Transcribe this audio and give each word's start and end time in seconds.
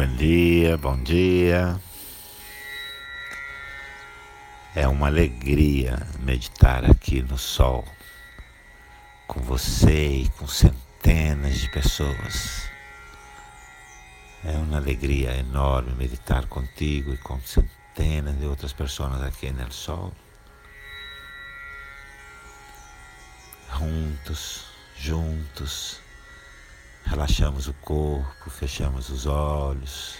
Bom 0.00 0.16
dia, 0.16 0.78
bom 0.78 0.96
dia. 1.02 1.78
É 4.74 4.88
uma 4.88 5.08
alegria 5.08 5.98
meditar 6.20 6.90
aqui 6.90 7.20
no 7.20 7.36
sol 7.36 7.84
com 9.26 9.40
você 9.40 10.22
e 10.22 10.28
com 10.30 10.46
centenas 10.46 11.58
de 11.58 11.68
pessoas. 11.68 12.62
É 14.42 14.52
uma 14.52 14.78
alegria 14.78 15.36
enorme 15.36 15.92
meditar 15.92 16.46
contigo 16.46 17.12
e 17.12 17.18
com 17.18 17.38
centenas 17.42 18.38
de 18.38 18.46
outras 18.46 18.72
pessoas 18.72 19.22
aqui 19.22 19.50
no 19.50 19.70
sol. 19.70 20.14
Juntos, 23.78 24.64
juntos 24.96 26.00
Relaxamos 27.04 27.68
o 27.68 27.74
corpo, 27.74 28.50
fechamos 28.50 29.10
os 29.10 29.26
olhos. 29.26 30.18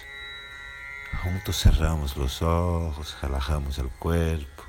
Juntos 1.23 1.57
cerramos 1.57 2.17
os 2.17 2.43
olhos, 2.43 3.13
relajamos 3.21 3.79
o 3.79 3.89
corpo. 3.99 4.67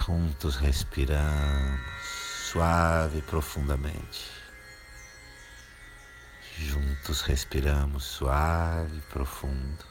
Juntos 0.00 0.56
respiramos 0.56 1.80
suave 2.50 3.18
e 3.18 3.22
profundamente. 3.22 4.30
Juntos 6.56 7.20
respiramos 7.22 8.04
suave 8.04 8.98
e 8.98 9.02
profundo. 9.02 9.84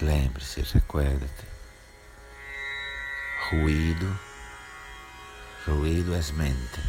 Lembre-se, 0.00 0.62
recuerde-te. 0.62 1.59
Ruído, 3.48 4.20
ruído 5.66 6.14
é 6.14 6.32
mente, 6.32 6.80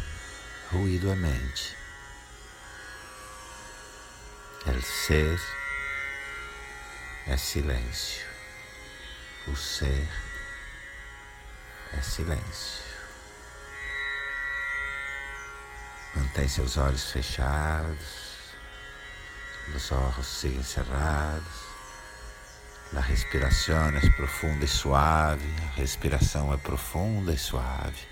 ruído 0.70 1.10
é 1.10 1.16
mente. 1.16 1.76
El 4.66 4.80
ser 4.80 5.40
é 7.26 7.36
silêncio, 7.36 8.24
o 9.48 9.56
ser 9.56 10.08
é 11.94 12.00
silêncio. 12.00 12.84
Mantém 16.14 16.46
seus 16.46 16.76
olhos 16.76 17.10
fechados, 17.10 18.54
os 19.74 19.90
olhos 19.90 20.26
sigam 20.26 20.62
cerrados. 20.62 21.61
A 22.94 23.00
respiração 23.00 23.88
é 23.88 24.00
profunda 24.10 24.66
e 24.66 24.68
suave, 24.68 25.48
a 25.62 25.76
respiração 25.76 26.52
é 26.52 26.58
profunda 26.58 27.32
e 27.32 27.38
suave. 27.38 28.06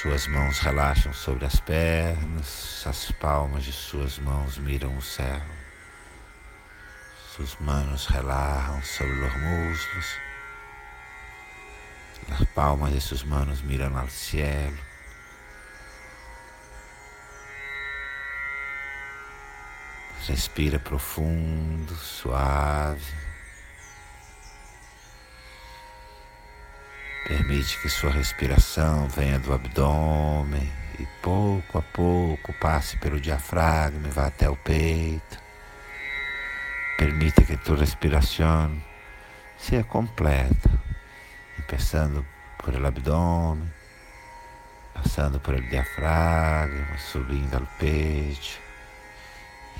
Suas 0.00 0.26
mãos 0.28 0.58
relaxam 0.60 1.12
sobre 1.12 1.44
as 1.44 1.60
pernas, 1.60 2.82
as 2.86 3.10
palmas 3.12 3.64
de 3.64 3.72
suas 3.72 4.18
mãos 4.18 4.56
miram 4.56 4.96
o 4.96 5.02
céu. 5.02 5.42
Suas 7.34 7.54
manos 7.60 8.06
relaxam 8.06 8.82
sobre 8.82 9.12
os 9.12 9.36
muslos. 9.36 10.18
As 12.30 12.44
palmas 12.54 12.94
de 12.94 13.00
suas 13.02 13.22
manos 13.22 13.60
miram 13.60 13.94
ao 13.94 14.08
céu. 14.08 14.72
Respira 20.28 20.80
profundo, 20.80 21.94
suave. 21.94 23.14
Permite 27.28 27.80
que 27.80 27.88
sua 27.88 28.10
respiração 28.10 29.06
venha 29.08 29.38
do 29.38 29.52
abdômen 29.52 30.72
e 30.98 31.06
pouco 31.22 31.78
a 31.78 31.82
pouco 31.82 32.52
passe 32.54 32.96
pelo 32.96 33.20
diafragma 33.20 34.08
e 34.08 34.10
vá 34.10 34.26
até 34.26 34.50
o 34.50 34.56
peito. 34.56 35.38
Permite 36.98 37.44
que 37.44 37.56
tua 37.58 37.76
respiração 37.76 38.82
seja 39.56 39.84
completa, 39.84 40.70
começando 41.68 42.26
por 42.58 42.74
el 42.74 42.84
abdômen, 42.84 43.72
passando 44.92 45.38
por 45.38 45.54
el 45.54 45.68
diafragma, 45.68 46.98
subindo 46.98 47.54
ao 47.54 47.66
peito 47.78 48.65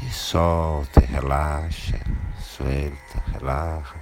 e 0.02 0.10
solta, 0.10 1.00
relaxa, 1.00 1.98
suelta, 2.38 3.22
relaxa. 3.32 3.94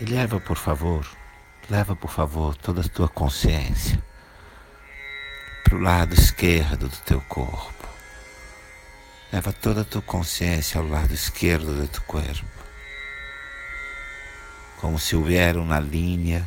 E 0.00 0.04
leva, 0.04 0.40
por 0.40 0.56
favor, 0.56 1.06
leva, 1.68 1.94
por 1.94 2.10
favor, 2.10 2.56
toda 2.56 2.80
a 2.80 2.88
tua 2.88 3.08
consciência 3.08 4.02
para 5.64 5.74
o 5.74 5.80
lado 5.80 6.14
esquerdo 6.14 6.88
do 6.88 6.96
teu 6.98 7.20
corpo. 7.22 7.88
Leva 9.32 9.52
toda 9.52 9.82
a 9.82 9.84
tua 9.84 10.02
consciência 10.02 10.80
ao 10.80 10.86
lado 10.86 11.12
esquerdo 11.12 11.74
do 11.74 11.86
teu 11.86 12.02
corpo. 12.02 12.44
Como 14.78 14.98
se 14.98 15.14
houver 15.14 15.56
uma 15.56 15.78
linha 15.78 16.46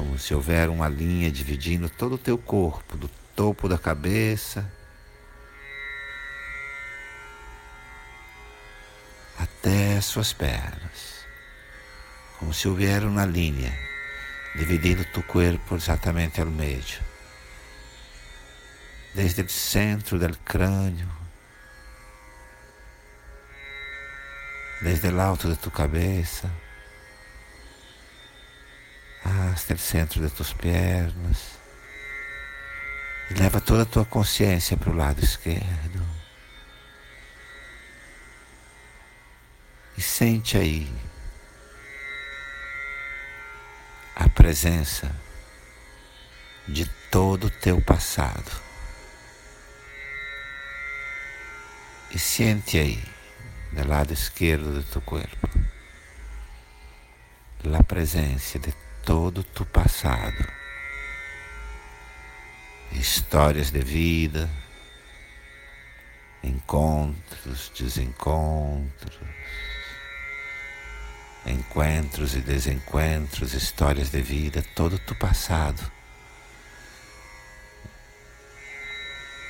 como 0.00 0.18
se 0.18 0.32
houver 0.34 0.70
uma 0.70 0.88
linha 0.88 1.30
dividindo 1.30 1.90
todo 1.90 2.14
o 2.14 2.18
teu 2.18 2.38
corpo, 2.38 2.96
do 2.96 3.06
topo 3.36 3.68
da 3.68 3.76
cabeça 3.76 4.66
até 9.38 9.98
as 9.98 10.06
suas 10.06 10.32
pernas, 10.32 11.26
como 12.38 12.54
se 12.54 12.66
houver 12.66 13.04
uma 13.04 13.26
linha 13.26 13.78
dividindo 14.56 15.04
teu 15.04 15.22
corpo 15.22 15.76
exatamente 15.76 16.40
ao 16.40 16.46
meio, 16.46 16.82
desde 19.14 19.42
o 19.42 19.48
centro 19.50 20.18
do 20.18 20.38
crânio, 20.38 21.10
desde 24.80 25.08
o 25.08 25.20
alto 25.20 25.46
da 25.46 25.56
tua 25.56 25.72
cabeça 25.72 26.50
hasta 29.50 29.74
o 29.74 29.78
centro 29.78 30.20
das 30.20 30.32
tuas 30.32 30.52
pernas. 30.52 31.58
E 33.30 33.34
leva 33.34 33.60
toda 33.60 33.82
a 33.82 33.86
tua 33.86 34.04
consciência 34.04 34.76
para 34.76 34.90
o 34.90 34.96
lado 34.96 35.22
esquerdo. 35.22 36.04
E 39.96 40.02
sente 40.02 40.56
aí 40.56 40.90
a 44.16 44.28
presença 44.28 45.14
de 46.66 46.86
todo 47.10 47.46
o 47.46 47.50
teu 47.50 47.80
passado. 47.80 48.50
E 52.12 52.18
sente 52.18 52.76
aí, 52.76 53.04
do 53.72 53.86
lado 53.86 54.12
esquerdo 54.12 54.72
do 54.72 54.82
teu 54.82 55.00
corpo, 55.02 55.48
a 57.78 57.82
presença 57.82 58.58
de 58.58 58.74
todo 59.04 59.42
tu 59.42 59.64
passado, 59.64 60.46
histórias 62.92 63.70
de 63.70 63.80
vida, 63.80 64.50
encontros, 66.42 67.70
desencontros, 67.78 69.18
encontros 71.46 72.34
e 72.34 72.40
desencontros, 72.40 73.54
histórias 73.54 74.10
de 74.10 74.20
vida, 74.20 74.62
todo 74.74 74.98
tu 74.98 75.14
passado. 75.14 75.90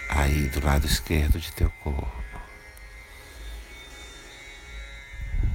Aí 0.09 0.49
do 0.49 0.65
lado 0.65 0.87
esquerdo 0.87 1.39
de 1.39 1.53
teu 1.53 1.71
corpo. 1.83 2.21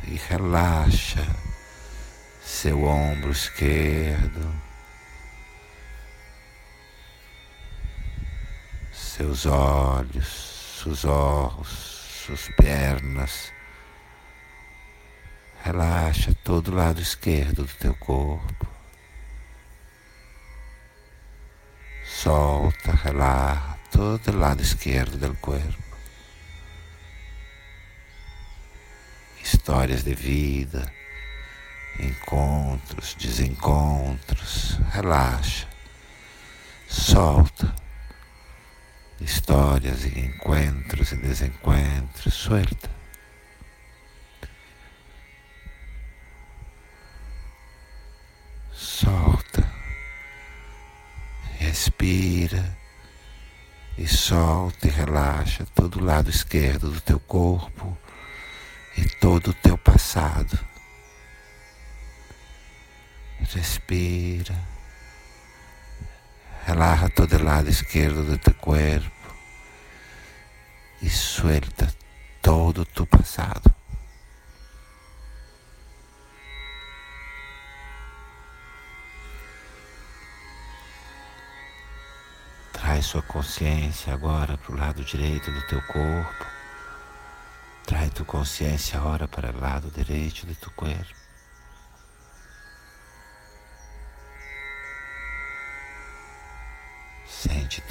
E 0.07 0.15
relaxa 0.30 1.25
seu 2.45 2.83
ombro 2.83 3.31
esquerdo, 3.31 4.53
seus 8.94 9.47
olhos, 9.47 10.80
seus 10.83 11.06
olhos, 11.06 11.68
suas 12.24 12.47
pernas. 12.56 13.51
Relaxa 15.63 16.36
todo 16.44 16.68
o 16.68 16.75
lado 16.75 17.01
esquerdo 17.01 17.65
do 17.65 17.74
teu 17.74 17.95
corpo. 17.95 18.68
Solta, 22.03 22.91
relaxa 22.91 23.80
todo 23.91 24.30
o 24.30 24.38
lado 24.38 24.62
esquerdo 24.62 25.18
do 25.18 25.36
corpo. 25.38 25.83
Histórias 29.41 30.03
de 30.03 30.13
vida 30.13 31.04
encontros, 32.00 33.15
desencontros. 33.15 34.80
Relaxa, 34.92 35.68
solta. 36.88 37.74
Histórias 39.19 40.03
e 40.03 40.19
encontros 40.19 41.12
e 41.13 41.15
desencontros, 41.15 42.33
suelta. 42.33 42.89
Solta, 48.71 49.65
respira 51.57 52.77
e 53.98 54.07
solta 54.07 54.88
e 54.88 54.91
relaxa 54.91 55.65
todo 55.74 56.00
o 56.00 56.03
lado 56.03 56.30
esquerdo 56.30 56.91
do 56.91 57.00
teu 57.00 57.19
corpo 57.19 57.98
e 58.98 59.06
todo 59.06 59.51
o 59.51 59.53
teu 59.53 59.77
passado. 59.77 60.59
Respira. 63.55 64.53
Relaja 66.65 67.07
todo 67.09 67.37
o 67.37 67.43
lado 67.43 67.69
esquerdo 67.69 68.21
do 68.25 68.37
teu 68.37 68.53
corpo 68.55 69.33
e 71.01 71.09
suelta 71.09 71.87
todo 72.41 72.81
o 72.81 72.85
teu 72.85 73.05
passado. 73.05 73.73
Traz 82.73 83.05
sua 83.05 83.21
consciência 83.21 84.13
agora 84.13 84.57
para 84.57 84.75
o 84.75 84.77
lado 84.77 85.01
direito 85.05 85.49
do 85.49 85.65
teu 85.67 85.81
corpo. 85.83 86.45
Traz 87.85 88.11
tua 88.11 88.25
consciência 88.25 88.99
agora 88.99 89.29
para 89.29 89.55
o 89.55 89.61
lado 89.61 89.89
direito 89.89 90.45
do 90.45 90.55
teu 90.55 90.71
corpo. 90.71 91.25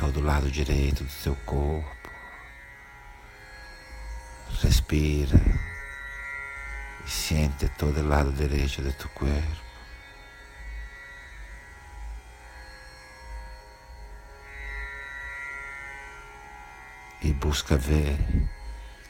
Sente 0.05 0.13
todo 0.13 0.21
o 0.21 0.27
lado 0.27 0.51
direito 0.51 1.03
do 1.03 1.23
teu 1.23 1.37
corpo. 1.47 2.11
Respira 4.63 5.41
e 7.07 7.11
sente 7.11 7.69
todo 7.71 8.01
o 8.01 8.07
lado 8.07 8.31
direito 8.33 8.83
do 8.83 8.93
teu 8.93 9.09
corpo. 9.11 9.65
e 17.23 17.33
busca 17.33 17.75
ver 17.75 18.19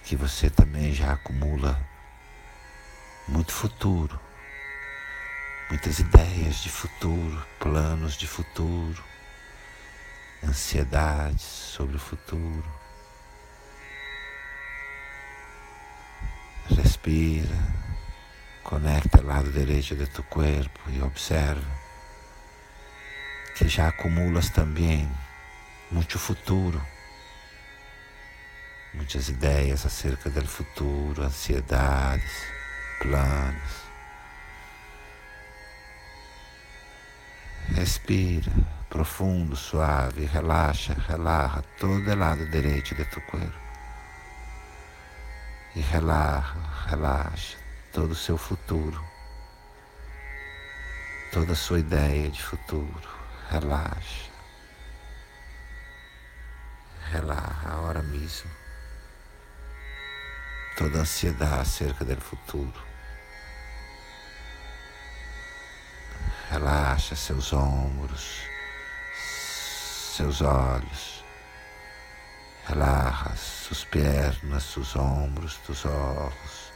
que 0.05 0.15
você 0.15 0.49
também 0.49 0.95
já 0.95 1.15
acumula 1.15 1.77
muito 3.27 3.51
futuro, 3.51 4.21
muitas 5.69 5.99
ideias 5.99 6.59
de 6.59 6.71
futuro, 6.71 7.45
planos 7.59 8.17
de 8.17 8.29
futuro, 8.29 9.03
ansiedades 10.49 11.43
sobre 11.43 11.97
o 11.97 11.99
futuro. 11.99 12.65
Respira, 16.69 17.57
conecta 18.63 19.21
o 19.21 19.27
lado 19.27 19.51
direito 19.53 19.95
do 19.95 20.07
teu 20.07 20.25
corpo 20.25 20.81
e 20.89 21.03
observa 21.03 21.85
que 23.57 23.69
já 23.69 23.89
acumulas 23.89 24.49
também 24.51 25.11
muito 25.91 26.19
futuro 26.19 26.81
muitas 28.95 29.29
ideias 29.29 29.85
acerca 29.85 30.31
do 30.31 30.47
futuro, 30.47 31.23
ansiedades, 31.23 32.47
planos. 33.01 33.85
Respira 37.75 38.53
profundo, 38.95 39.57
suave, 39.57 40.25
relaxa, 40.27 40.95
relaxa 41.09 41.65
todo 41.81 42.09
o 42.09 42.15
lado 42.15 42.49
direito 42.49 42.95
do 42.95 43.05
teu 43.05 43.21
corpo. 43.23 43.59
E 45.75 45.81
relaxa, 45.81 46.55
relaxa 46.87 47.59
todo 47.93 48.13
o 48.13 48.15
seu 48.15 48.39
futuro, 48.39 49.05
toda 51.33 51.55
a 51.55 51.57
sua 51.57 51.81
ideia 51.81 52.31
de 52.31 52.41
futuro. 52.41 53.09
Relaxa. 53.51 54.31
Relaxa 57.11 57.69
agora 57.69 58.01
mesmo 58.01 58.49
toda 60.79 61.01
ansiedade 61.01 61.63
acerca 61.63 62.05
do 62.05 62.21
futuro. 62.21 62.81
Relaxa 66.49 67.17
seus 67.17 67.53
ombros, 67.53 68.54
seus 70.25 70.41
olhos. 70.41 71.25
Relaxa 72.67 73.37
suas 73.37 73.85
pernas, 73.85 74.63
seus 74.63 74.97
ombros, 74.97 75.61
seus 75.67 75.85
olhos. 75.85 76.73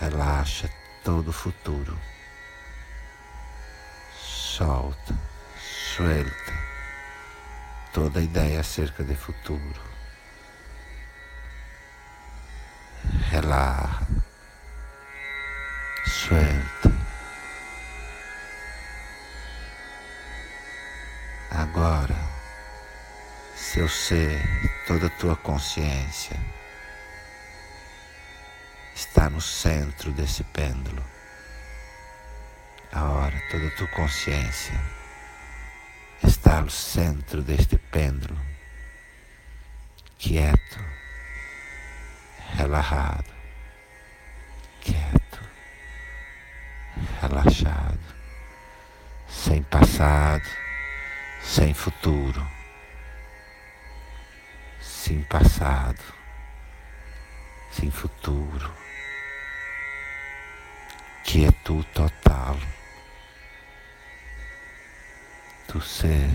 Relaxa 0.00 0.68
todo 1.04 1.28
o 1.28 1.32
futuro. 1.32 1.96
Solta, 4.18 5.14
suelta 5.94 6.52
toda 7.92 8.20
ideia 8.20 8.60
acerca 8.60 9.04
do 9.04 9.14
futuro. 9.14 9.80
Relaxa, 13.30 14.06
suelta. 16.04 16.89
Agora, 21.82 22.14
seu 23.56 23.88
ser, 23.88 24.38
toda 24.86 25.06
a 25.06 25.18
tua 25.18 25.34
consciência 25.34 26.36
está 28.94 29.30
no 29.30 29.40
centro 29.40 30.12
desse 30.12 30.44
pêndulo. 30.44 31.02
Agora, 32.92 33.42
toda 33.50 33.66
a 33.66 33.70
tua 33.70 33.86
consciência 33.88 34.78
está 36.22 36.58
ao 36.58 36.68
centro 36.68 37.40
deste 37.40 37.78
pêndulo, 37.78 38.38
quieto, 40.18 40.78
relaxado, 42.58 43.32
quieto, 44.82 45.40
relaxado, 47.22 48.14
sem 49.30 49.62
passado, 49.62 50.44
sem 51.42 51.74
futuro, 51.74 52.46
sem 54.80 55.22
passado, 55.22 56.02
sem 57.72 57.90
futuro, 57.90 58.72
quietude 61.24 61.86
total 61.94 62.56
tu 65.70 65.80
ser 65.80 66.30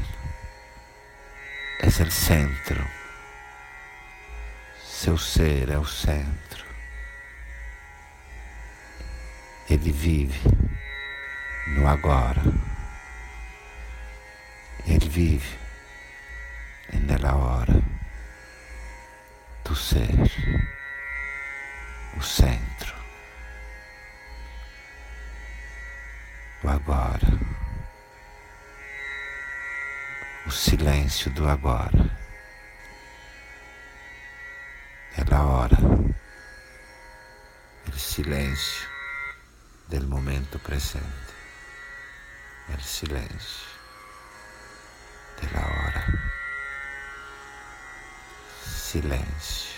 es 1.82 2.00
el 2.00 2.10
centro. 2.10 2.82
Seu 4.82 5.18
ser 5.18 5.70
é 5.70 5.78
o 5.78 5.86
centro. 5.86 6.64
Ele 9.70 9.92
vive 9.92 10.42
no 11.68 11.86
agora. 11.86 12.65
Ele 14.88 15.10
vive. 15.10 15.66
Nela 16.94 17.36
hora 17.36 17.84
do 19.64 19.76
ser, 19.76 20.08
o 22.16 22.22
centro, 22.22 22.96
o 26.64 26.70
agora. 26.70 27.28
O 30.46 30.52
silêncio 30.52 31.32
do 31.32 31.48
agora. 31.48 32.12
É 35.18 35.34
a 35.34 35.44
hora, 35.44 35.78
o 37.88 38.00
silêncio 38.00 38.88
do 39.90 40.08
momento 40.08 40.60
presente, 40.60 41.04
o 42.70 42.82
silêncio 42.82 43.75
da 45.52 45.60
hora, 45.60 46.06
silêncio. 48.64 49.75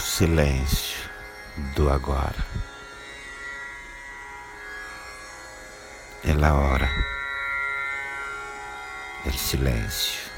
Silêncio 0.00 1.10
do 1.74 1.90
agora. 1.90 2.44
É 6.24 6.32
a 6.32 6.54
hora 6.54 6.88
do 9.24 9.32
silêncio. 9.32 10.29